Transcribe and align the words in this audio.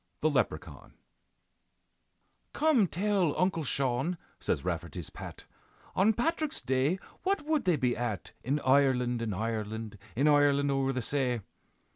THE 0.21 0.31
LEPRECHAUN 0.31 0.95
"Come 2.53 2.87
tell, 2.87 3.37
Uncle 3.39 3.63
Shaun," 3.63 4.17
says 4.39 4.65
Rafferty's 4.65 5.11
Pat, 5.11 5.45
"On 5.95 6.11
Patrick's 6.11 6.59
Day 6.59 6.97
what 7.21 7.43
would 7.45 7.65
they 7.65 7.75
be 7.75 7.95
at 7.95 8.31
In 8.43 8.59
Ireland, 8.61 9.21
in 9.21 9.31
Ireland, 9.31 9.99
In 10.15 10.27
Ireland 10.27 10.71
o'er 10.71 10.91
the 10.91 11.03
say? 11.03 11.41